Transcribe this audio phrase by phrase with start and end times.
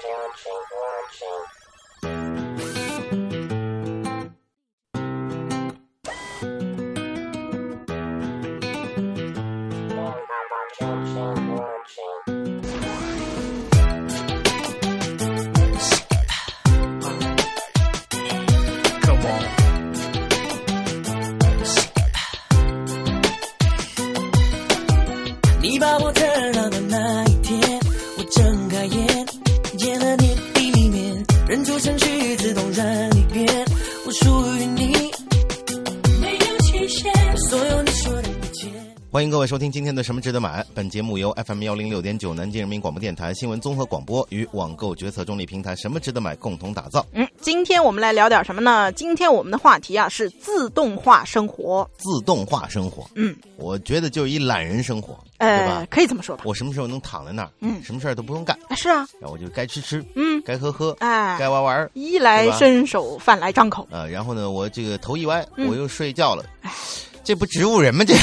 [0.00, 1.57] 你
[39.10, 40.62] 欢迎各位收听今天的《什么值得买》。
[40.74, 47.04] 本节目由 FM 幺零六点九南京人民广播电台新闻综合广播与网购决策中立平台“什么值得买”共同打造。
[47.12, 48.92] 嗯，今天我们来聊点什么呢？
[48.92, 51.88] 今天我们的话题啊是自动化生活。
[51.96, 55.86] 自动化生活，嗯，我觉得就是一懒人生活，对呃吧，？
[55.88, 56.42] 可以这么说吧。
[56.44, 63.88] 我什么时候能躺在那儿，嗯什么事儿都不用干，啊是啊，然后我就该吃吃，嗯，该喝喝，哎，该玩玩，衣来伸手，饭来张口。
[63.90, 66.44] 呃，然后呢，我这个头一歪，嗯我又睡觉了，
[67.28, 68.02] 这不植物人吗？
[68.06, 68.14] 这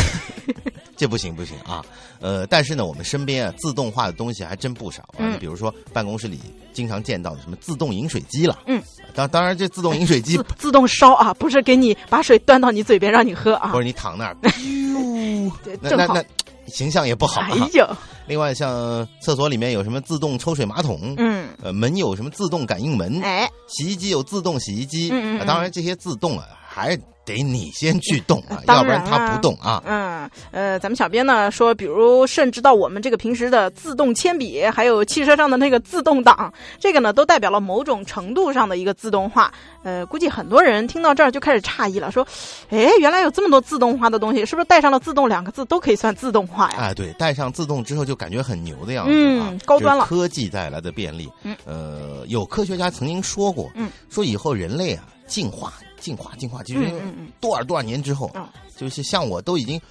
[0.97, 1.85] 这不行不行啊！
[2.19, 5.17] 呃，但是呢，我们身边啊，自动化的东西还真不少啊。
[5.19, 6.39] 嗯比如说办公室里
[6.73, 8.81] 经常见到的什么自动饮水机了，嗯，
[9.13, 13.77] 当当然这自动饮水机自自动烧啊，不是给你把水端到你嘴边让你喝啊或。
[13.77, 16.25] 者你躺那儿， 哟那那那
[16.65, 17.49] 形象也不好、啊。
[17.51, 17.87] 哎呦，
[18.25, 29.81] 另外，像厕所里面有什么自动抽水马桶，嗯，呃，门有什么自动感应门，哎，洗衣机有自动洗衣机，嗯嗯嗯啊当然这些自动啊，还得你先去动啊， 要不然它然啊不动啊。
[29.85, 39.49] 嗯，呃，咱们小编呢说，比如甚至到我们这个平时的自动铅笔，还有汽车上的那个自动挡，这个呢都代表了某种程度上的一个自动化。
[39.83, 42.27] 呃，估计很多人听到这儿就开始诧异了，说，
[42.69, 46.75] 哎，原来有这么多自动化的东西，是不是带上了“自动”两个字都可以算自动化呀？
[46.77, 51.31] 哎，对，带上自动之后就感觉很牛的样子啊，嗯高端了科技带来的便利。
[51.43, 55.73] 嗯呃，有科学家曾经说过，嗯，说以后人类啊进化、
[56.05, 56.93] 进化、进化，就是
[57.39, 58.47] 多少多少年之后，嗯。
[58.77, 59.81] 就是像我都已经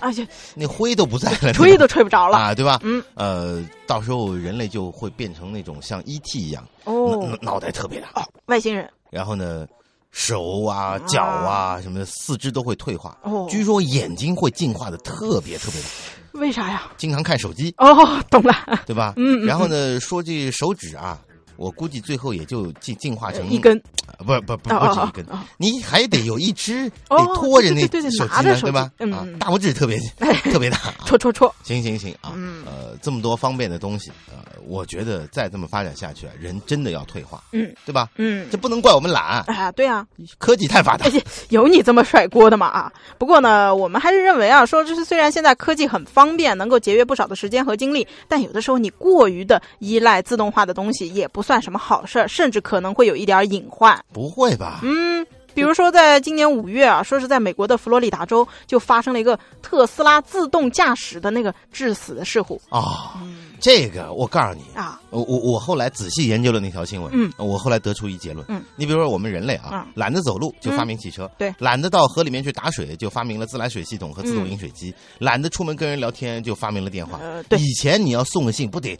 [0.00, 2.36] 而且那灰都不在了，吹都吹不着了。
[2.36, 2.78] 啊，对吧？
[2.82, 7.24] 嗯，呃，到时候人类就会变成那种像 ET 一样，哦。
[7.40, 8.90] 脑，脑袋特别大，外星人。
[9.10, 9.66] 然后呢，
[10.10, 13.16] 手啊、脚啊什么的四肢都会退化。
[13.22, 16.90] 哦，据说眼睛会进化的特别特别大，为啥呀？
[16.96, 18.54] 经常看手机，哦，懂了，
[18.86, 19.14] 对吧？
[19.16, 21.20] 嗯，嗯然后呢，说这手指啊，
[21.56, 23.80] 我估计最后也就进进化成一，根，
[24.18, 28.90] 呃不不不哦不止一根，你还得有一只哦得拖着那对对对对手机机呢，对吧？
[28.98, 29.98] 嗯啊嗯，大拇指特别
[30.50, 30.94] 特别大啊。
[31.06, 38.08] 戳戳戳，行行行啊，嗯呃，这么多方便的东西，呃，我觉得再这么发展下去啊，人真的要退化，嗯对吧？
[38.16, 40.06] 嗯这，不能怪我们懒，啊，对啊，
[40.38, 41.06] 科技太发达
[41.50, 42.66] 有你这么甩锅的吗？
[42.66, 53.96] 啊，不过呢，我们还是认为啊，说就是虽然现在科技很方便，能够节约不少的时间和精力，但有的时候你过于的依赖自动化的东西，也不算什么好事儿，甚至可能会有一点隐患。
[54.12, 54.80] 不会吧？
[54.82, 55.24] 嗯。
[55.54, 63.18] 比如说，在今年五月啊，说是在美国的佛罗里达州就发生了一个特斯拉自动驾驶的那个致死的事故啊、
[63.58, 77.18] 这个我告诉你，啊，我我我后来仔细研究了那条新闻，嗯，我后来得出一结论，嗯，你比如说我们人类啊，嗯懒得走路就发明汽车，对懒得到河里面去打水就发明了自来水系统和自动饮水机，懒得出门跟人聊天就发明了电话。
[77.22, 78.94] 呃，对，以前你要送个信不得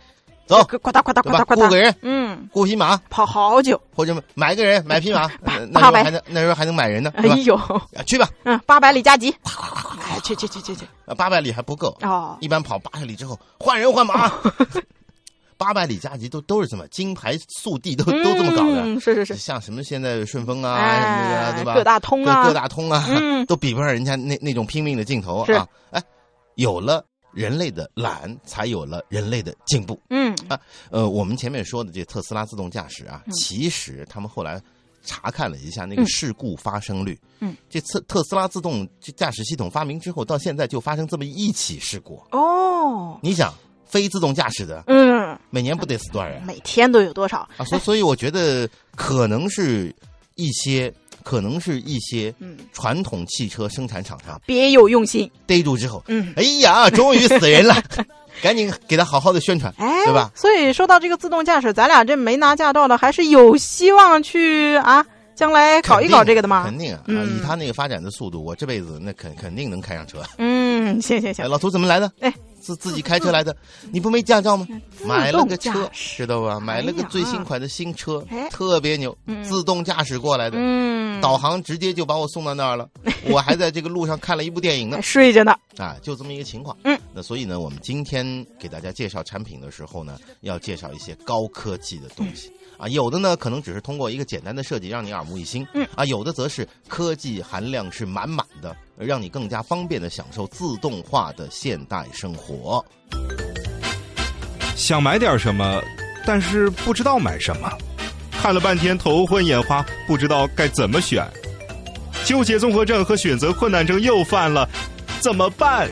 [0.46, 1.44] 走，呱嗒呱嗒对吧？
[1.44, 6.04] 呱嗒呱嗒，雇个人嗯，雇匹马，跑好久，或者买个人买匹马，八呃那时候八百。
[6.04, 7.26] 还能那时候还能买人呢，哎？
[7.44, 10.86] 呦，啊去吧，嗯，八百里加急，哎，去去去去去，
[11.16, 14.32] 八百里还不够，哦，一般跑八十里之后换人换马。
[15.58, 21.74] 八百里加急都都是这么金牌速递都都这么搞的，嗯，是是是，像什么现在顺丰啊，什么的哎，对吧？
[21.74, 23.46] 各大通啊，各大通啊，嗯。
[23.46, 25.66] 都比不上人家那那种拼命的劲头啊！
[25.92, 26.02] 哎，
[26.56, 27.02] 有了
[27.36, 30.00] 人类的懒，才有了人类的进步。
[30.08, 30.58] 嗯啊
[30.90, 34.60] 呃，我们前面说的这特斯拉自动驾驶啊，嗯其实他们后来
[35.04, 42.20] 查看了一下那个嗯事故发生率，嗯，这特特斯拉自动驾驶系统发明之后，到现在就发生这么一起事故。
[42.32, 43.52] 哦，你想，
[43.84, 47.48] 非自动驾驶的嗯，每年不得死多少人每天都有多少？
[47.58, 47.64] 啊？
[47.66, 49.94] 所所以我觉得可能是
[50.34, 50.92] 一些，
[51.26, 57.74] 可能是一些嗯，传统汽车生产厂商别有用心，逮住之后，嗯，哎呀，终于死人了，
[58.40, 60.30] 赶紧给他好好的宣传，哎，对吧？
[60.36, 66.62] 所以说到这个自动驾驶，咱俩这没拿驾照的，还是有希望去啊，将来搞一搞这个的嘛。
[66.64, 70.22] 肯定啊，嗯以他那个发展的速度，我这辈子那肯肯定能开上车。
[70.38, 72.08] 嗯，行行哎，行，老头怎么来的？
[72.20, 72.32] 哎，
[72.66, 73.56] 自自己开车来的，
[73.92, 74.66] 你不没驾照吗？
[75.04, 76.58] 买了个车知道吧？
[76.58, 82.88] 买了个最新款的新车哎，特别牛嗯，自动驾驶过来的，嗯，导航直接就把我送到那儿了。
[83.28, 85.54] 我还在这个路上看了一部电影呢， 睡着呢。
[85.76, 86.76] 啊，就这么一个情况。
[86.82, 92.50] 嗯，那所以呢，我们今天给大家介绍产品的时候呢，要介绍一些高科技的东西。
[92.78, 102.84] 啊，有的呢可能只是通过一个简单的设计让你耳目一新，嗯，啊，有的则是科技含量是满满的，让你更加方便的享受自动化的现代生活。
[104.74, 105.82] 想买点什么，
[106.24, 107.70] 但是不知道买什么，
[108.32, 111.26] 看了半天头昏眼花，不知道该怎么选，
[112.24, 114.68] 纠结综合症和选择困难症又犯了，
[115.20, 115.88] 怎么办？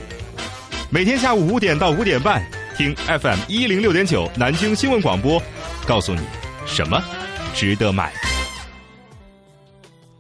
[0.91, 2.47] 每天下午五点到五点半，
[2.77, 5.43] 听 FM 一零六点九南京新闻广播，
[5.87, 6.21] 告诉你
[6.67, 7.03] 什么
[7.55, 8.13] 值得买。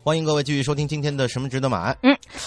[0.02, 1.96] 欢迎各位继续收听今天的《什么值得买》。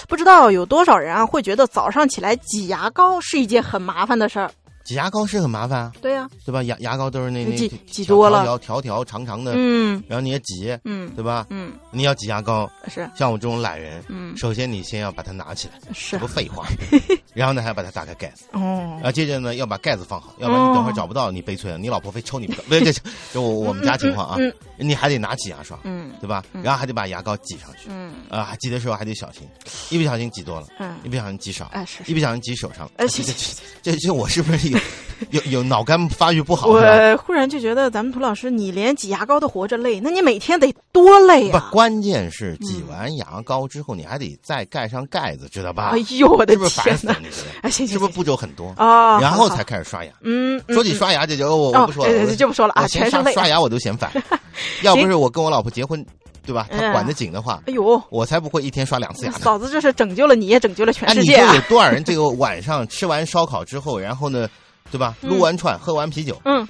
[0.08, 4.52] 不知道有多少人啊会觉得早上起来挤牙膏是一件很麻烦的事儿。
[4.88, 6.64] 挤牙膏是很麻烦啊，对呀、对吧？
[6.64, 7.56] 牙牙膏都是那那
[7.92, 8.44] 挤多了。
[8.44, 10.02] 条条条长长的，嗯。
[10.08, 11.10] 然后你也挤，嗯。
[11.14, 11.46] 对吧？
[11.50, 13.06] 嗯，你要挤牙膏，是。
[13.14, 14.36] 像我这种懒人，嗯。
[14.38, 16.12] 首先你先要把它拿起来，是。
[16.12, 16.66] 这不废话，
[17.36, 18.98] 然后呢还要把它打开盖子，哦。
[19.04, 22.62] 啊，接着呢要把盖子放好，要不然你等会儿找不到，你悲催了，你老婆非抽你不可。
[22.70, 23.02] 不是这
[23.34, 24.38] 这我我们家情况啊。
[24.40, 26.14] 嗯，你还得拿起牙刷，嗯。
[26.22, 26.46] 对吧？
[26.64, 28.14] 然后还得把牙膏挤上去，嗯。
[28.30, 29.42] 啊，挤的时候还得小心，
[29.90, 30.96] 一不小心挤多了，嗯。
[31.04, 32.12] 一不小心挤少，哎是是。
[32.12, 33.34] 一不小心挤手上，哎这这是。
[33.34, 34.77] 是这这这我是不是有
[35.32, 36.68] 有有脑干发育不好？
[36.70, 36.80] 我
[37.18, 45.90] 忽然就觉得咱们涂老师，你连挤牙膏都活着累，那你每天得多累不啊！，关键是挤完牙膏之后，你还得再盖上盖子，知道吧？
[45.98, 47.18] 哎呦我的是不是天哪烦死了？！
[47.22, 48.72] 你这哎行行是不是步骤很多？
[48.78, 50.12] 然后才开始刷牙。
[50.22, 54.12] 嗯，嗯说起嗯刷牙这就我不说了，就不说了啊嫌全是泪刷刷牙我都嫌烦，
[54.84, 56.06] 要不是我跟我老婆结婚，
[56.46, 56.68] 对吧？
[56.70, 59.40] 她嗯管得紧的话，哎呦，我才不会一天刷两次牙呢。
[59.40, 61.62] 嫂子这是拯救了你，也拯救了全哎，世界啊你说有！
[61.70, 64.48] 多少人这个晚上吃完烧烤之后，然后呢，
[64.92, 65.16] 对吧？
[65.22, 66.68] 嗯撸完串，喝完啤酒，嗯，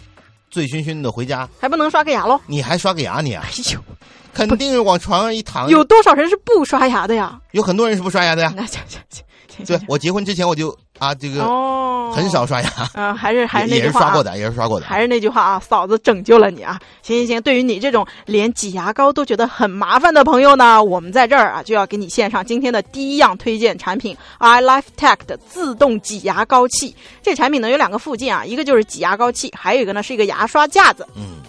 [0.49, 2.39] 醉醺醺的回家，还不能刷个牙喽？
[2.47, 3.43] 你还刷个牙你啊？
[3.45, 3.79] 哎呦，
[4.33, 7.39] 肯定是往床上一躺，有多少人是不刷牙的呀？
[7.51, 8.53] 有很多人是不刷牙的呀。
[8.55, 14.85] 那行行行行行，对我结婚之前我就啊，这个哦，很少刷牙，嗯，还是还是那也句话啊是刷过的，也是刷过的。
[14.85, 16.79] 还是那句话啊，嫂子拯救了你啊！
[17.01, 26.95] 行行行，对于你这种连挤牙膏都觉得很麻烦的朋友呢，我们在这儿啊就要给你献上今天的第一样推荐产品 iLife Tech 的自动挤牙膏器。
[27.21, 31.05] 这产品呢有两个附件啊，一个就是挤牙膏器，还有一个呢是一个牙刷架子。
[31.15, 31.41] 嗯，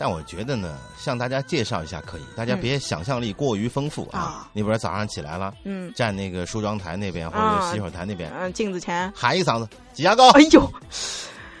[0.00, 4.18] 但我觉得呢，向大家介绍一下可以，大家别想象力过于丰富啊。
[4.18, 10.72] 啊你比如说早上起来了，嗯站那个梳妆台那边或啊者洗手台那边，嗯，镜子前，喊一嗓子挤牙膏哎，呦，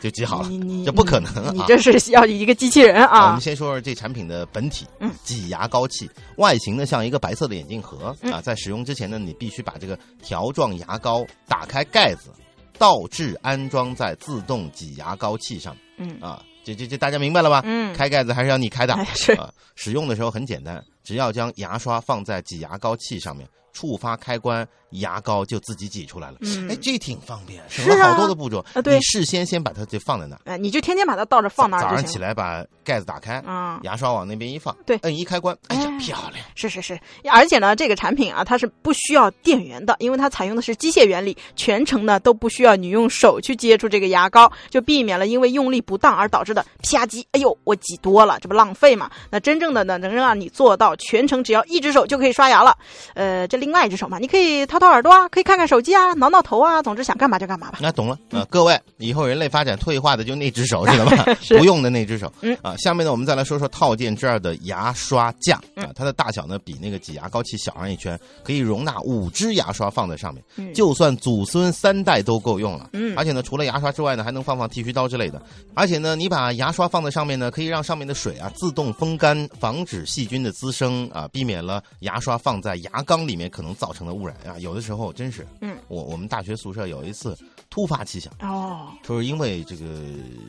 [0.00, 0.48] 就挤好了
[0.86, 3.40] 这不可能啊你这是要一个机器人啊我啊们！
[3.42, 12.30] 先说说这产品的本体，嗯，挤牙膏器，外形呢像一个白色的眼镜盒、嗯啊，在使用之前呢，你必须把这个条状牙膏打开盖子，
[12.78, 17.62] 倒置安装在自动挤牙膏器上嗯啊，这这这大家明白了吧？
[17.64, 19.52] 嗯，开盖子还是要你开的，哎是啊。
[19.74, 26.38] 使用的时候很简单，只要将牙刷放在挤牙膏器上面，触发开关，牙膏就自己挤出来了。
[26.40, 28.64] 嗯哎，这挺方便，省了好多的步骤。
[28.84, 31.90] 你事先先把它就放在那儿，哎，你就天天把它倒着放那儿早。
[31.90, 36.44] 上起来把盖子打开，啊，牙刷往那边一放，对摁一开关，哎呀哎，漂亮！
[36.54, 36.98] 是是是，
[37.30, 49.10] 而且呢，这个产品啊，它是不需要电源的，因为它采用的是机械原理，全程呢都不需要你用手去接触这个牙膏，就避免了因为用力不当而导致的啪叽，哎呦，我挤多了，这不浪费嘛？
[49.30, 52.76] 那真正的呢，能让你做到全程只要一只手就可以刷牙了。
[53.14, 57.78] 呃，这另外一只手嘛，你可以掏掏耳朵啊，可以看看手机啊，挠挠头啊，总之想干嘛就干嘛吧。
[57.80, 61.24] 那懂了啊、 各位，以后人类发展退化的就那只手，知道吧？
[61.50, 62.32] 不用的那只手。
[62.40, 72.88] 嗯啊，下面呢，我们再来说说套件之二的牙刷架啊嗯，它的大小呢比那个挤牙膏器小上一圈，可以容纳五只牙刷放在上面，嗯就算祖孙三代都够用了。
[72.94, 75.42] 嗯而且呢，除了牙刷之外呢，还能放放剃须刀之类的。
[75.74, 84.58] 而且呢，你把牙刷放在上面呢，可以让上面的水啊自动风干，防止细菌的滋生啊，避免了牙刷放在牙缸里面可能造成的污染啊。
[84.58, 87.36] 有的时候真是，嗯，我我们大学宿舍有一次
[87.68, 89.84] 突发奇想，哦说是因为这个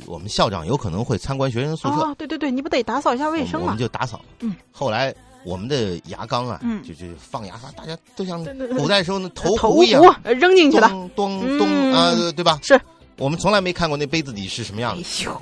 [0.06, 3.78] 我们校长有可能会参观学生宿舍，哦，对对对，你不得打扫一下卫生吗我们？
[3.78, 4.22] 就打扫。
[4.40, 8.44] 嗯，后来我们的牙缸啊，嗯就就放牙刷，大家都像
[8.78, 12.60] 古代时候那投头壶一样，扔进去了，咚咚啊，对吧？
[12.62, 12.80] 是。
[13.18, 15.42] 我们从来没看过那杯子底是什么样哎的，呦，呃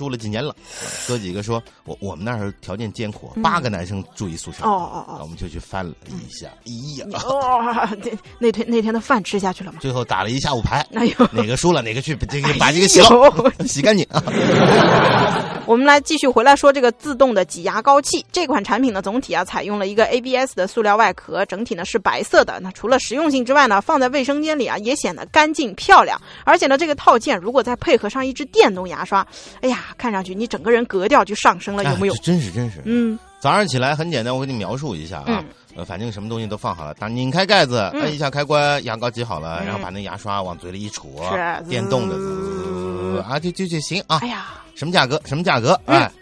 [0.00, 9.78] 住了几年了，呃哥几个说，我我们那儿条件艰苦，嗯八个男生住一宿舍，哦哦哦我们就去翻了一下，咦呀， 哇、这那天那天的饭吃下去了吗？
[9.82, 13.66] 最后打了一下午牌，哎呦，哪个输了哪个去这个把这个洗了， 了。
[13.66, 14.24] 洗干净啊。
[15.66, 22.58] 我们来继续回来说这个自动的挤牙膏器这款产品呢，总体啊采用了一个 ABS 的塑料外壳，整体呢是白色的。
[22.60, 26.20] 那除了实用性之外呢，放在卫生间里啊也显得干净漂亮。
[26.44, 29.24] 而且呢，这个套件如果再配合上一支电动牙刷，
[29.60, 32.16] 哎呀，看上去你整个人格调就上升了，有没有哎？
[32.22, 32.80] 真是真是。
[32.84, 35.24] 嗯早上起来很简单，我给你描述一下啊。
[35.28, 35.44] 嗯
[35.76, 44.26] 呃，反正什么东西都放好了，当拧开盖子，嗯摁一下开关，牙膏挤好了，嗯然后把那牙刷往嘴里一杵，是电动的，啊，就就就行啊哎。
[44.26, 45.20] 呀，什么价格？
[45.24, 45.80] 什么价格？
[45.86, 46.12] 嗯哎，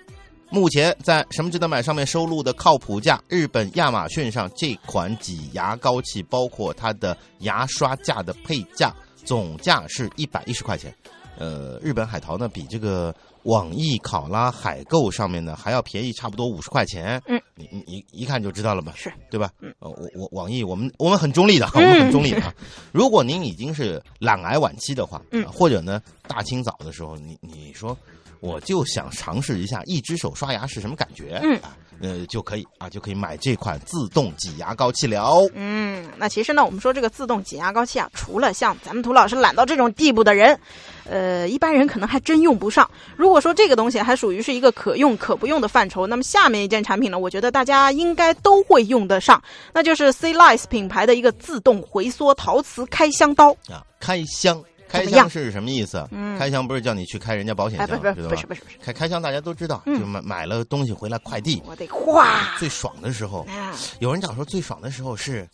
[0.50, 8.94] 目前在什么值得买上面收录的靠谱价，日本亚马逊上这款挤牙膏器，包括它的牙刷架的配价，
[9.24, 10.94] 总价是一百一十块钱。
[11.38, 13.14] 呃，日本海淘呢比这个
[13.44, 17.22] 网易考拉、海购上面呢还要便宜差不多五十块钱。
[17.26, 18.92] 嗯，你你一一看就知道了吧？
[18.96, 19.50] 是对吧？
[19.60, 22.52] 嗯呃，我我网易我们我们很中立的，我们很中立的啊。
[22.92, 27.96] 如果您已经是懒癌晚期的话，嗯啊或者呢大清早的时候，你你说
[28.40, 35.30] 我就想尝试一下一只手刷牙是什么感觉，嗯啊，呃就可以啊就可以买这款自动挤牙膏器了。
[35.54, 40.58] 嗯，那其实呢，我们说这个自动挤牙膏器啊，除了像咱们涂老师懒到这种地步的人，
[41.04, 42.88] 呃，一般人可能还真用不上。
[43.16, 53.50] 如果说这个东西还属于是一个可用可不用的范畴，那么下面一件产品呢，我觉得大家应该都会用得上，那就是 C Lice 品牌的一个自动回缩陶瓷开箱刀。
[53.68, 56.06] 啊，开箱，开箱是什么意思？
[56.10, 56.38] 嗯。
[56.38, 58.60] 开箱不是叫你去开人家保险哎，箱，不是不知道吧是不是？
[58.60, 60.00] 不是不是，开开箱大家都知道，嗯。
[60.00, 65.48] 就买买了东西回来快递，我得哗最爽的时候，啊，有人讲说最爽的时候是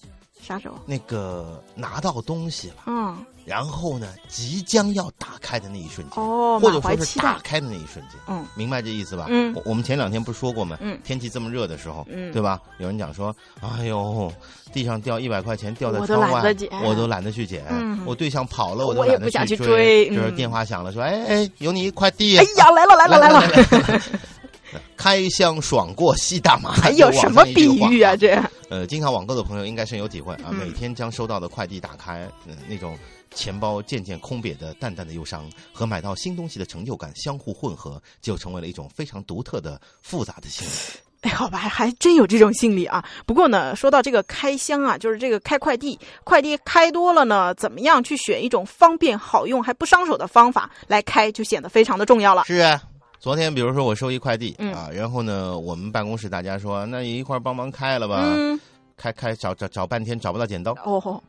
[0.46, 0.74] 啥时候？
[0.86, 7.18] 那个拿到东西了，嗯，然后呢即将要打开的那一瞬间，哦，或者说是。
[7.20, 8.20] 打开的那一瞬间。
[8.28, 9.26] 嗯明白这意思吧？
[9.28, 10.76] 嗯我我们前两天不是说过吗？
[10.80, 12.60] 嗯天气这么热的时候，嗯对吧？
[12.78, 14.30] 有人讲说，哎呦，
[14.72, 17.64] 地上掉一百块钱掉在我都窗外，懒得捡我都懒得去捡。
[17.70, 20.08] 嗯我对象跑了，都我都懒得去追。
[20.10, 22.36] 就是嗯电话响了，说，哎哎，有你一快递。
[22.38, 24.00] 哎呀，来了来了来了！
[24.74, 24.82] 了！
[24.96, 28.14] 开箱爽过吸大麻， 还有什么比喻啊？
[28.16, 30.50] 这 这呃，经常网购的朋友应该深有体会啊！
[30.50, 32.98] 嗯每天将收到的快递打开，呃、那种
[33.34, 40.72] 钱包渐渐空瘪的淡淡的忧伤，和买到新东西的成就感相互混合，就成为了一种非常独特的复杂的心理。
[41.24, 43.02] 哎，好吧，还还真有这种心理啊。
[43.24, 52.44] 不过呢，说到这个开箱啊，就是这个开快递，快递开多了呢，怎么样去选一种方便好用还不伤手的方法来开，就显得非常的重要了。
[52.46, 52.82] 是啊。
[53.24, 54.70] 昨天，比如说我收一快递、嗯。
[54.74, 58.22] 啊，然后呢，我们办公室大家说，那你一块儿帮忙开了吧？
[58.22, 58.60] 嗯，
[58.98, 60.74] 开开找找找半天找不到剪刀，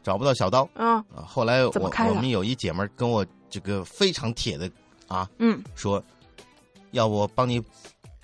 [0.03, 0.67] 找不到小刀。
[0.73, 0.97] 嗯。
[0.97, 1.23] 啊。
[1.25, 1.71] 后来我
[2.09, 4.69] 我们有一姐们跟我这个非常铁的
[5.07, 6.03] 啊嗯，说，
[6.91, 7.63] 要我帮你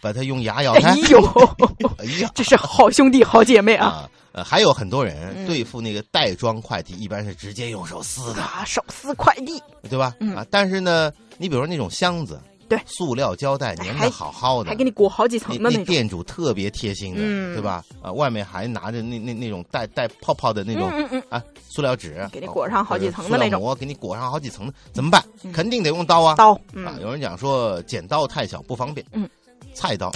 [0.02, 0.90] 把它用牙咬开？
[0.92, 0.96] 哎。
[1.10, 1.20] 呦，
[1.98, 3.88] 哎呀，这是好兄弟好姐妹啊！
[3.88, 5.48] 啊，呃，还有很多人嗯。
[5.48, 10.14] 对付那个袋装快递，一般是直接用手撕的，啊，手撕快递，对吧？
[10.20, 10.36] 嗯。
[10.36, 12.38] 啊，但是呢，你比如说那种箱子，
[12.76, 12.82] 对。
[12.86, 15.84] 塑料胶带粘的好好的，还给你裹好几层的那种。
[15.84, 17.54] 店主特别贴心的，嗯。
[17.54, 17.84] 对吧？
[18.02, 23.62] 啊，外面还拿着那那那种带带泡泡的那种、嗯嗯嗯，啊塑料纸，给你裹上好几层的那种。
[23.62, 25.22] 膜给你裹上好几层的，怎么办？
[25.44, 25.52] 嗯。
[25.52, 26.36] 肯定得用刀啊！
[26.36, 29.30] 刀，啊，嗯，有人讲说剪刀太小不方便，嗯，
[29.74, 30.10] 菜刀，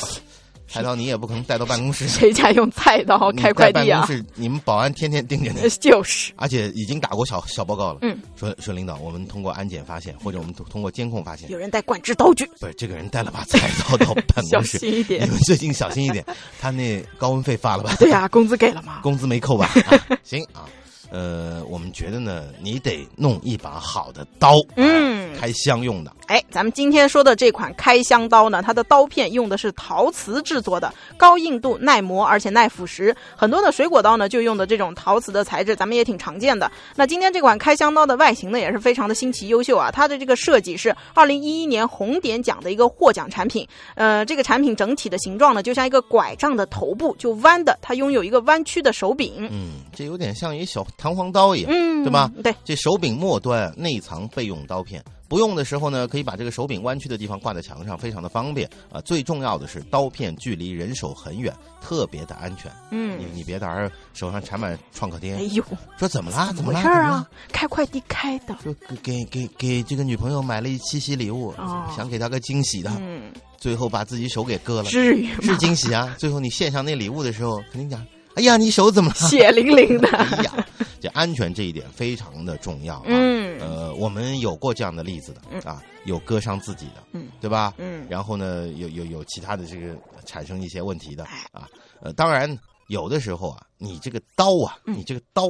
[0.68, 4.16] 菜刀你也不可能带到办公室，谁家用菜刀开快递啊在办公？
[4.16, 8.00] 室你们保安天天盯着你， 就是，而且已经打过小小报告了。
[8.02, 14.78] 嗯，说说领导，我们通过安检发现，或者我们通通过监控发现，有人带管制刀具，不是这个人带了把菜刀到办公室。
[14.78, 15.32] 小心一点你。
[15.32, 16.26] 们最近小心一点，
[16.60, 17.96] 他那高温费发了吧？
[18.00, 19.00] 对呀、工资给了吗？
[19.04, 19.70] 工资没扣吧？
[19.88, 20.66] 啊行啊，
[21.12, 26.12] 呃，我们觉得呢，你得弄一把好的刀，嗯哎开箱用的。
[26.28, 33.16] 哎，咱们今天说的这款开箱刀呢，它的刀片用的是陶瓷制作的，高硬度、耐磨，而且耐腐蚀。
[33.36, 36.72] 很多的水果刀呢，就用的这种陶瓷的材质，咱们也挺常见的。
[36.96, 39.92] 那今天这款开箱刀的外形呢，也是非常的新奇优秀啊。
[39.92, 43.68] 它的这个设计是二零一一年红点奖的一个获奖产品。
[43.94, 49.32] 呃，这个产品整体的形状呢，就像一个拐杖的头部，就弯的，它拥有一个弯曲的手柄。
[49.38, 52.32] 嗯，这有点像一小弹簧刀一样，嗯，对吧？
[52.44, 59.02] 对，这手柄末端内藏备用刀片，不用的时候呢，可以把这个手柄弯曲的地方挂在墙上，非常的方便啊。
[59.02, 62.72] 最重要的是，刀片距离人手很远，特别的安全。
[62.92, 65.64] 嗯你，你别到时候手上缠满创可贴哎，呦，
[65.98, 66.52] 说怎么啦？
[66.56, 66.82] 怎么啦？
[66.82, 67.28] 事儿啊？
[67.52, 68.56] 开快递开的。
[68.64, 75.56] 就给给给给这个女朋友买了一七夕礼物，哦想给她个惊喜的，嗯，最后把自己手给割了，至于是？
[75.58, 76.16] 惊喜啊！
[76.20, 78.06] 最后你献上那礼物的时候，肯定讲
[78.36, 80.08] ：“哎呀，你手怎么了？”血淋淋的。
[80.16, 80.54] 哎呀，
[81.00, 83.04] 这安全这一点非常的重要啊。
[83.08, 87.74] 嗯呃，我们有过这样的例子的、嗯啊，有割伤自己的，嗯对吧？
[87.78, 89.96] 嗯然后呢，有有有其他的这个
[90.26, 91.68] 产生一些问题的哎啊。
[92.02, 92.58] 呃，当然
[92.88, 95.48] 有的时候啊，你这个刀啊，嗯你这个刀。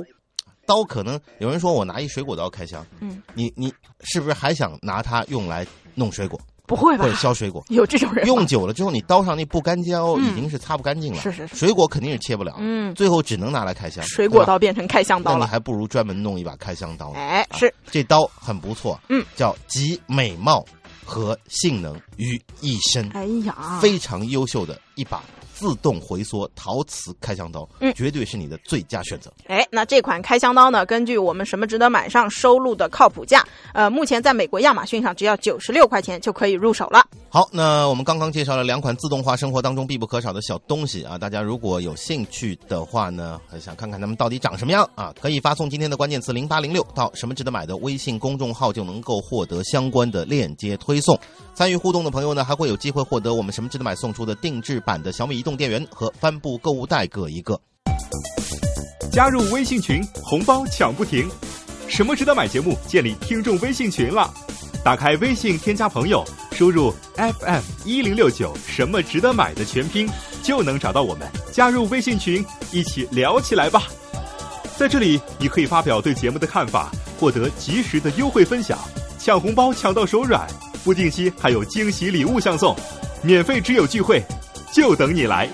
[0.68, 7.04] 刀可能有人说我拿一水果刀开枪，嗯，你你是不是还想拿它用来弄水果不会吧？
[7.06, 7.16] 或者？
[7.16, 7.64] 削水果？
[7.70, 10.26] 有这种人用久了之后，你刀上那不干胶嗯。
[10.26, 11.56] 已经是擦不干净了，是是是。
[11.56, 14.04] 水果肯定是切不了，嗯，最后只能拿来开箱。
[14.06, 15.38] 水果刀变成开箱刀了。
[15.40, 17.12] 那你还不如专门弄一把开箱刀。
[17.14, 17.20] 呢。
[17.20, 17.74] 哎，是。
[17.92, 20.64] 这刀很不错，嗯，叫集美貌
[21.04, 25.24] 和性能于一身，哎呀，非常优秀的一把
[25.56, 29.32] 自动回缩陶瓷开箱刀，嗯绝对是你的最佳选择。
[29.48, 30.86] 哎，那这款开箱刀呢？
[30.86, 33.44] 根据我们什么值得买上收录的靠谱价，
[33.74, 37.08] 呃，目前在美国亚马逊上只要九十六块钱就可以入手了。
[37.30, 51.18] 好，那我们刚刚介绍了两款自动化生活当中必不可少的小东西啊，大家如果有兴趣的话呢，很想看看它们到底长什么样啊，可以发送今天的关键词零八零六到什么值得买的微信公众号，就能够获得相关的链接推送。
[51.54, 57.58] 参与互动的朋友呢，还会有机会获得我们什么值得买送出的定制版的小米移动电源和帆布购物袋各一个。
[59.12, 61.30] 加入微信群，红包抢不停。
[61.88, 64.34] 什么值得买节目建立听众微信群了。
[64.84, 70.10] 打开微信添加朋友，输入 FM 一零六九什么值得买的全拼，
[70.44, 71.28] 就能找到我们。
[71.52, 73.84] 加入微信群，一起聊起来吧。
[74.78, 78.78] 在这里，你可以发表对节目的看法，获得及时的优惠分享，
[79.18, 80.46] 抢红包抢到手软，
[80.84, 82.76] 不定期还有惊喜礼物相送，
[83.24, 84.22] 免费只有聚会，
[84.76, 85.50] 就等你来。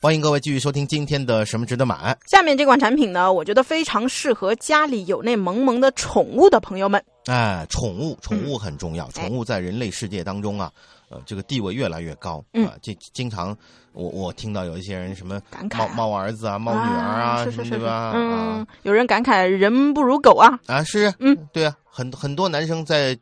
[0.00, 2.16] 欢迎各位继续收听今天的什么值得买。
[2.24, 7.02] 下面这款产品呢，我觉得非常适合家里有那萌萌的宠物的朋友们。
[7.26, 9.08] 哎，宠物，宠物很重哎要。
[9.08, 10.70] 宠物在人类世界当中啊，
[11.08, 12.74] 呃，这个地位越来越高嗯啊。
[12.80, 13.56] 这经常，
[13.92, 18.12] 我我听到有一些人什么感慨啊猫猫儿子啊，猫女儿啊，是是是是，对吧？
[18.14, 23.18] 嗯啊，有人感慨人不如狗啊，啊是，嗯，对啊，很很多男生在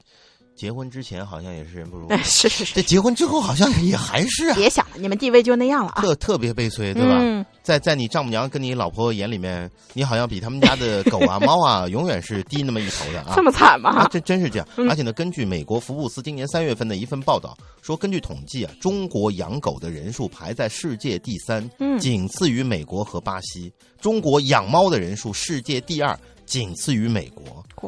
[0.63, 7.19] 结婚之前好像也是人不如狗哎，，是是是，这结婚之后好像也还是啊，别想了，你们地位就那样了啊，特特别悲催，对吧？
[7.21, 13.43] 嗯，在在你丈母娘跟你老婆眼里面，你好像比他们家的狗啊、猫啊， 永远是低那么一头的啊这。
[13.43, 13.91] 么惨吗？
[13.91, 14.69] 啊，这真是这样。
[14.77, 23.69] 嗯而且呢，根据美国福布斯今年三月份的一份报道说，根据统计啊，中国养狗的人数排在世界第三，嗯仅次于美国和巴西；
[24.01, 27.45] 中国养猫的人数世界第二，仅次于美国。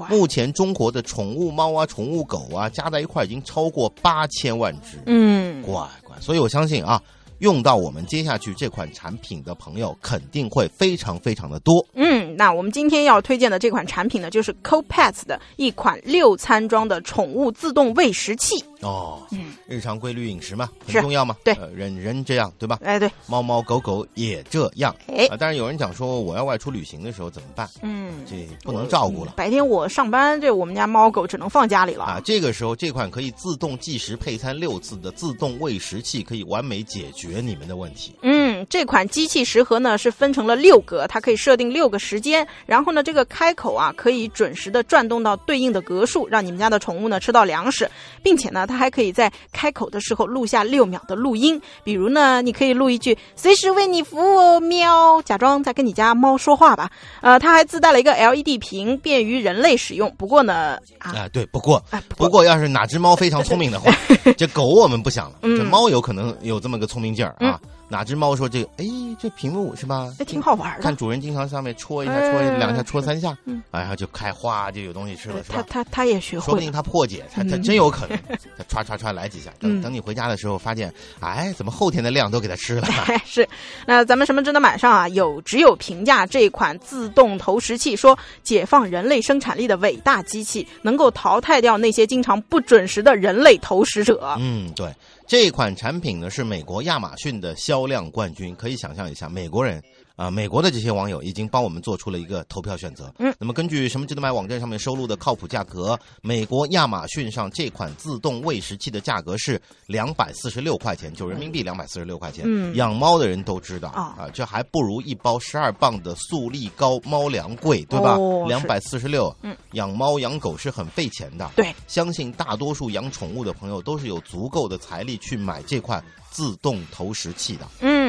[0.08, 4.98] 目前中国的宠物猫啊、宠物狗啊，加在一块已经超过八千万只。
[5.06, 7.00] 嗯，乖乖，所以我相信啊，
[7.38, 11.86] 用到我们接下去这款产品的朋友肯定会非常非常的多。
[11.94, 18.64] 嗯，那我们今天要推荐的这款产品呢，就是 CoPets 的一款六餐装的宠物自动喂食器。
[18.84, 21.34] 哦，嗯，日常规律饮食嘛，很重要嘛。
[21.42, 22.78] 对呃人人这样对吧？
[22.84, 24.94] 哎，对，猫猫狗狗也这样。
[25.08, 27.68] 哎啊，但是有人讲说，我要外出旅行的时候怎么办？
[27.82, 29.32] 嗯，这不能照顾了。
[29.36, 32.20] 白天我上班，这我们家猫狗只能放家里了啊，。
[32.24, 38.14] 这个时候这款可以自动计时配餐六次的自动喂食器，可以完美解决你们的问题。
[38.22, 47.90] 嗯，这款机器食盒呢是分成了六格，它可以设定六个时间，然后呢，这个开口啊可以准时的转动到对应的格数，让你们家的宠物呢吃到粮食，
[48.22, 56.90] 并且呢，它还可以在开口的时候录下六秒的录音，比如呢，你可以录一句“随时为你服务哦，喵”，假装在跟你家猫说话吧。
[57.20, 60.12] 呃，它还自带了一个 LED 屏，便于人类使用。
[60.18, 63.90] 不过呢，啊，啊，对，不过哎，不过要是哪只猫非常聪明的话，
[64.36, 67.60] 这狗我们不想了，嗯这猫有可能有这么个聪明劲儿啊。
[67.94, 68.68] 哪只猫说这个？
[68.78, 68.84] 哎，
[69.20, 70.12] 这屏幕是吧？
[70.18, 70.82] 这挺好玩的。
[70.82, 75.64] 看主人经常上面戳一下，哎戳两下，戳三下，嗯哎呀就开花就有东西吃了，是吧？
[75.68, 76.72] 它它它也学会说不定。
[76.72, 78.18] 他破解，它它嗯真有可能，
[78.58, 82.88] 它歘歘歘来几下，等嗯等你回家的时候发现，哎，怎么后天的量都给他吃了？
[83.24, 83.48] 是，
[83.86, 85.08] 那咱们什么值得买上啊？
[85.10, 94.34] 有只有评价这款自动投食器，说解放人类生产力的伟大机器，能够淘汰掉那些经常不准时的人类投食者。
[94.40, 94.92] 嗯，对，
[95.26, 99.82] 这款产品呢是美国亚马逊的销量冠军，可以想象一下，美国人
[100.16, 103.12] 啊、美国的这些网友已经帮我们做出了一个投票选择。
[103.18, 112.44] 嗯，那么根据什么值得买网站上面收录的靠谱价格，美国亚马逊上这款自动喂食器的价格是两百四十六块钱，就人民币两百四十六块钱。
[112.46, 118.44] 嗯养猫的人都知道啊啊，这还不如一包十二磅的速力高猫粮贵，对吧哦？
[118.46, 121.50] 两百四十六，嗯，养猫养狗是很费钱的。
[121.56, 127.66] 对，相信大多数养宠物的朋友都是有足够的财力去买这款自动投食器的。
[127.80, 128.03] 嗯，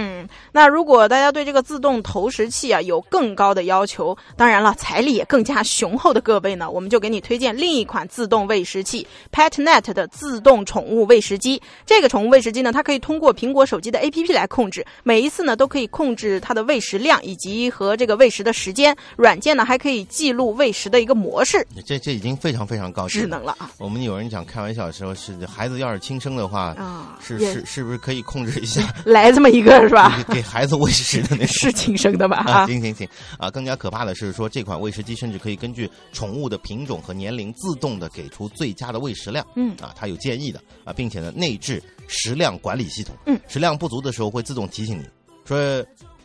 [0.51, 11.61] 那如果大家对这个自动投食器啊有更高的要求，当然了，财力也更加雄厚的各位呢，我们就给你推荐另一款自动喂食器 PetNet 的自动宠物喂食机。
[11.85, 18.95] 这个宠物喂食机呢，它可以通过苹果手机的 APP 来控制，每一次呢都可以控制它的喂食量以及和这个喂食的时间。
[19.15, 27.17] 软件呢还可以记录喂食的一个模式，这这已经非常非常高级智能了啊我们有人讲开玩笑说，是孩子要是亲生的话，啊！
[27.21, 30.14] 是是是不是可以控制一下来这么一个是吧？
[30.23, 31.47] 给给孩子喂食的那种？
[31.53, 32.37] 是亲生的吧？
[32.37, 33.49] 啊，啊，行行行啊！
[33.49, 39.45] 更加可怕的是说，这款喂食机甚至可以根据宠物的品种和年龄，自动的给出最佳的喂食量。
[39.55, 43.15] 嗯啊，它有建议的啊，并且呢，内置食量管理系统。
[43.25, 45.03] 嗯，食量不足的时候会自动提醒你
[45.45, 45.57] 说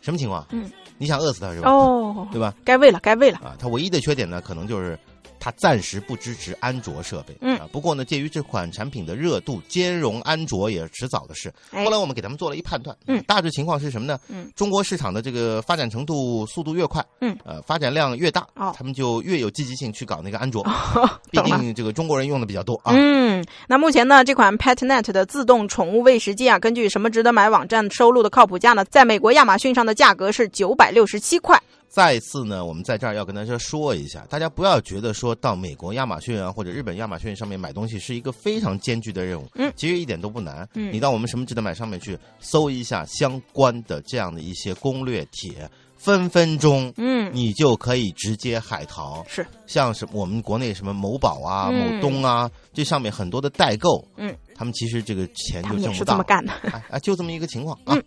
[0.01, 0.45] 什么情况？
[0.51, 1.69] 嗯，你想饿死它是吧？
[1.69, 2.53] 哦，对吧？
[2.65, 3.37] 该喂了，该喂了。
[3.39, 4.97] 啊，它唯一的缺点呢，可能就是
[5.41, 7.35] 它暂时不支持安卓设备。
[7.41, 11.51] 嗯啊，不过呢，鉴于这款产品的热度，兼容安卓也是迟早的事。
[11.71, 14.19] 哎后来我们给他们做了一判断，嗯大致情况是什么呢？
[14.29, 20.63] 嗯，中国市场的这个发展程度速度越快，嗯，呃，发展量越大，哦他们就越有积极性去搞那个安卓。
[21.31, 21.41] 毕。
[21.41, 22.93] 竟这个中国人用的比较多啊。
[22.95, 31.59] 嗯，那目前呢，这款 PetNet 的自动宠物喂食机啊，根据什么值得买网站收录的靠谱价呢，在美国亚马逊上的价格是九百六十七块。
[31.91, 40.65] 再次呢，我们在这儿要跟大家说一下，大家不要觉得说到美国亚马逊啊或者日本亚马逊上面买东西是一个非常艰巨的任务，嗯其实一点都不难。
[40.75, 46.93] 嗯你到我们什么值得买上面去搜一下相关的这样的一些攻略帖，分分钟。
[46.95, 56.53] 嗯，你就可以直接海淘，是像什么我们国内什么某宝啊、嗯某东啊，这上面很多的代购，嗯，他们其实这个钱就挣不到，是这么干的。
[56.71, 57.95] 哎哎，就这么一个情况啊。
[57.95, 58.03] 嗯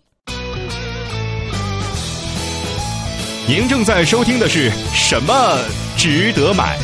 [3.47, 5.55] 您正在收听的是什么
[5.95, 6.79] 值得买？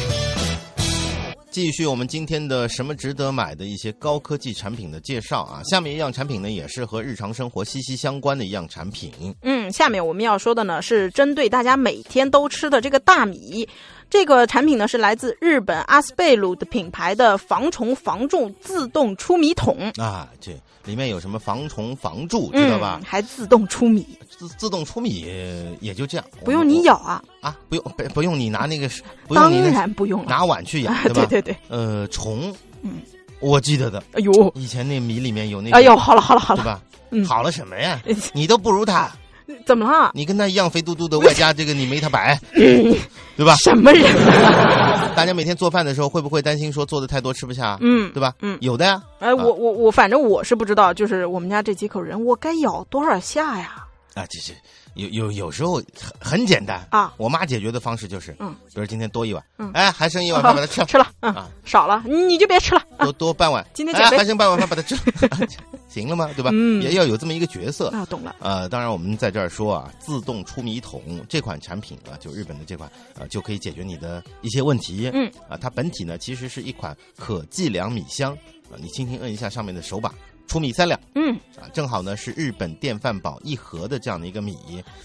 [1.49, 9.11] 继续我们今天的什么值得买的一些高科技产品的介绍啊，下面一样产品呢也是和日常生活息息相关的一样产品。
[9.41, 13.67] 嗯，下面我们要说的呢是针对大家每天都吃的这个大米。
[14.07, 20.51] 这个产品呢是来自日本阿斯贝鲁的品牌的防虫防蛀自动出米桶，啊，这
[20.85, 23.05] 里面有什么防虫防蛀，知道吧嗯？？
[23.05, 25.25] 还自动出米，自自动出米
[25.79, 28.87] 也就这样，不用你舀啊，啊，不用不不用你拿那个，
[29.27, 30.27] 不用当然不用了。
[30.29, 31.25] 拿碗去舀，啊， 对吧？
[31.29, 33.01] 对对对，呃，虫，嗯，
[33.39, 36.81] 我记得的，哎呦，以前那米里面有那个，哎呦，好了好了好了，对吧？
[37.13, 38.01] 嗯好了什么呀？
[38.33, 39.11] 你都不如他，
[39.65, 40.11] 怎么了？
[40.13, 43.53] 你跟他一样肥嘟嘟的，外加这个你没他白， 对吧？
[43.57, 44.15] 什么人
[44.45, 44.80] 啊？
[45.15, 47.77] 大家每天做饭的时候会不会担心说做的太多吃不下？
[47.81, 48.33] 嗯对吧？
[48.41, 49.01] 嗯有的呀。
[49.19, 53.85] 哎，我我我，反正我是不知道，就是我们家这几口人，我该咬多少下呀？
[54.13, 54.53] 啊，这是
[54.95, 55.85] 有有有时候很
[56.19, 62.83] 很简单啊我妈解决的方式就是，嗯，比如今天多一碗，嗯哎，还剩一碗饭把它吃了， 吃了，嗯啊，少了你就别吃了。
[62.99, 65.47] 多多半碗，哎，今天减肥还剩半碗饭把它吃了，
[65.87, 66.29] 行了吗？
[66.35, 66.51] 对吧？
[66.53, 67.87] 嗯也要有这么一个角色。
[67.89, 68.35] 啊，懂了。
[68.39, 75.09] 呃，当然，我们在这儿说啊，自动出米桶这款产品啊，就日本的这款，啊，就可以解决你的一些问题。
[75.13, 78.33] 嗯，啊，它本体呢其实是一款可计量米箱
[78.69, 80.13] 啊，你轻轻摁一下上面的手把，
[80.51, 80.99] 出米三两。
[81.15, 84.57] 嗯，啊，正好呢是日本电饭煲一盒的这样的一个米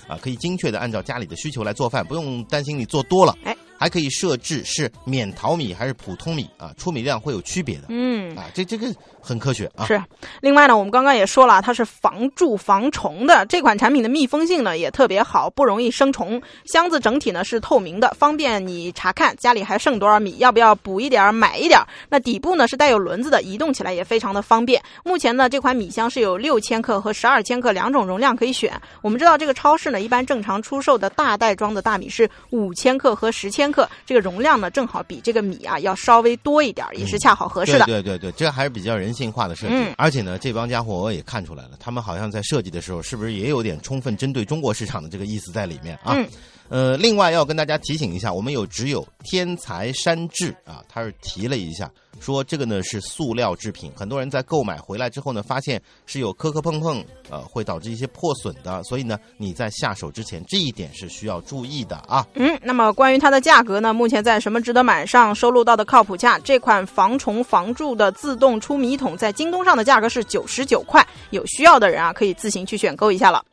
[0.08, 3.32] 啊，可以精确的按照家里的需求来做饭，不用担心你做多了。
[3.44, 7.84] 哎，还可以设置是免淘米还是普通米啊，出米量会有区别的。
[7.88, 8.86] 嗯，啊，这这个
[9.20, 9.86] 很科学啊。
[9.86, 10.02] 是。
[10.40, 13.44] 另外呢，我们刚刚也说了，它是防蛀防虫的。
[13.46, 16.40] 这款产品的密封性呢也特别好，不容易生虫。
[16.64, 21.86] 箱子整体呢是透明的，方便你查看家里还剩多少米，要不要补一点儿买一点儿。
[22.08, 24.82] 那底部呢是带有轮子的，移动起来也非常的方便。
[25.04, 28.80] 目前呢，这款米箱是有六千克和十二千克两种容量可以选。
[29.02, 37.86] 我们知道这个超市呢一般正常出售的大袋装的大米是五千克和十千克，这个容量呢正好比这个米啊要稍微多一点，也是恰好合适对的。
[37.86, 39.74] 对对对，这还是比较人性化的设计。
[39.74, 46.14] 嗯而且呢，这帮家伙我也看出来了，他们好像在设计的时候，是不是也有点充分针对中国市场的这个意思在里面啊？
[46.14, 46.26] 嗯
[46.68, 62.26] 呃，另外要跟大家提醒一下，我们有只有天才山治啊，他是提了一下，说这个呢是塑料制品，很多人在购买回来之后呢，发现是有磕磕碰碰，呃，会导致一些破损的，所以呢，你在下手之前，这一点是需要注意的啊。
[62.34, 63.94] 嗯，那么关于它的价格呢？
[63.94, 73.44] 目前在什么值得买上收录到的靠谱价，这款防虫防蛀的自动出米桶在京东上的价格是九十九块，有需要的人啊可以自行去选购一下了。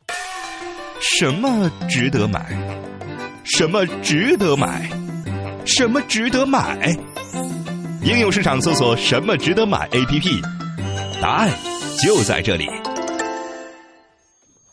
[0.99, 2.82] 什么值得买？
[3.43, 4.89] 什么值得买？
[5.65, 6.95] 什么值得买？
[8.01, 10.41] 应用市场搜索“什么值得买 ”APP，
[11.21, 11.49] 答案
[12.01, 12.69] 就在这里。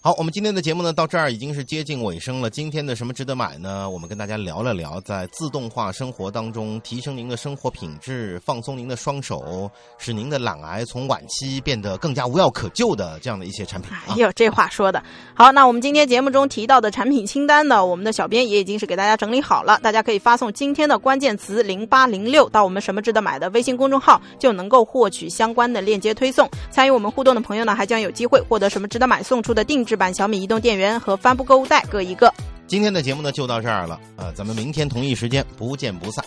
[0.03, 2.49] 好，我们今天的节目呢，到这儿已经是接近尾声了。
[2.49, 3.91] 今天的什么值得买呢？
[3.91, 13.91] 我们跟大家聊了聊，在自动化生活当中，提升您的生活品质，放松您的双手，使您的懒癌从晚期变得更加无药可救的这样的一些产品。
[14.09, 15.03] 哎呦，这话说的
[15.35, 15.53] 好。
[15.53, 26.49] 那我们今天节目中提到的产品清单呢，我们的小编也已经是给大家整理好了，大家可以发送今天的关键词零八零六到我们什么值得买的微信公众号，就能够获取相关的链接推送。
[26.71, 32.33] 参与我们互动的朋友呢，还将有机会获得什么值得买送出的定制版小米移动电源和帆布购物袋各一个。
[32.67, 36.25] 今天的节目呢就到这儿了，呃，咱们明天同一时间不见不散。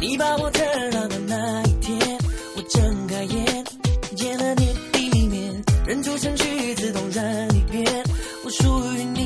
[0.00, 2.18] 你把我 turn on 的那一天，
[2.56, 3.64] 我睁开眼，
[4.14, 7.02] 见了你地面，人出程序自动
[8.50, 9.17] 属于你，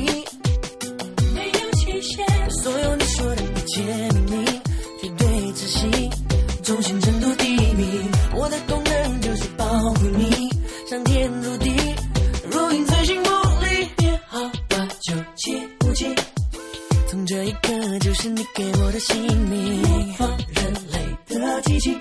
[18.23, 19.81] 是你给我的姓名。
[19.81, 21.99] 模仿人类的机器，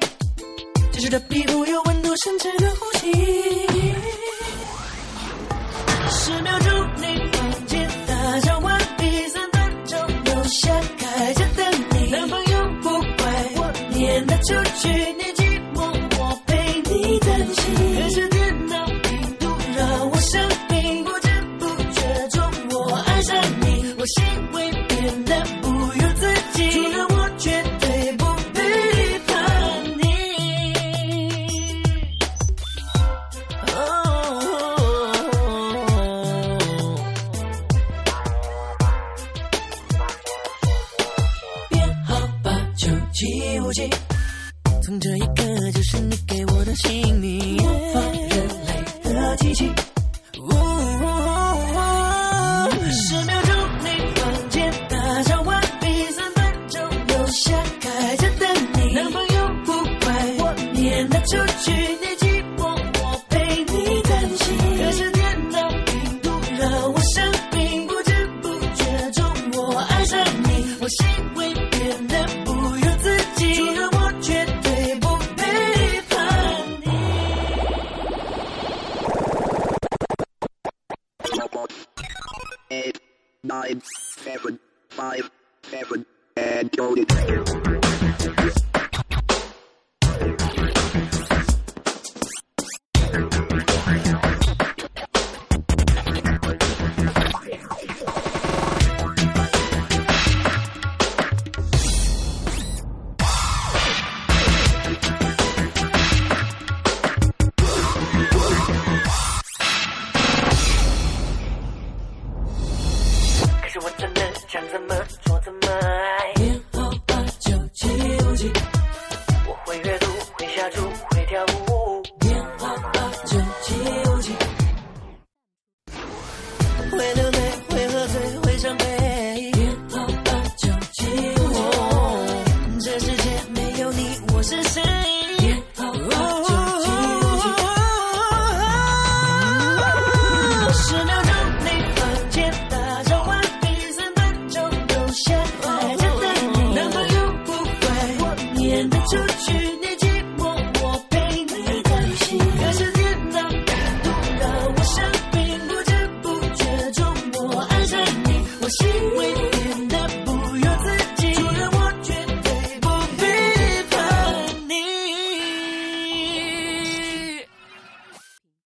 [0.93, 3.11] 真实的皮肤有温度，甚至能呼吸。
[6.13, 12.11] 十秒钟你房间打扫完毕，三分钟留下开着等你。
[12.11, 14.89] 男朋友不怪我，念得出去。
[15.19, 15.32] 你。